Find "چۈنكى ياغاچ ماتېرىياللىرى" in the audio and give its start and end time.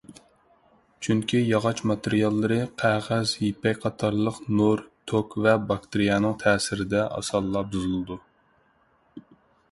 1.07-2.55